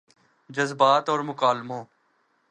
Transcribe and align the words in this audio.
جذبات 0.49 1.09
اور 1.09 1.19
مکالموں 1.19 1.83